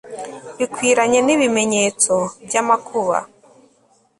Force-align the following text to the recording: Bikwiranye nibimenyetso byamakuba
Bikwiranye 0.57 1.19
nibimenyetso 1.25 2.15
byamakuba 2.47 3.17